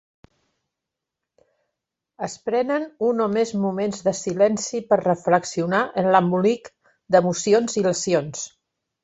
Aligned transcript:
Es 2.27 2.37
prenen 2.49 2.87
un 3.09 3.21
o 3.25 3.27
més 3.33 3.51
moments 3.67 4.01
de 4.09 4.15
silenci 4.21 4.81
per 4.95 4.99
reflexionar 5.03 5.83
en 6.05 6.11
l'embolic 6.17 6.73
d'emocions 7.17 7.79
i 7.85 7.87
lesions. 7.91 8.51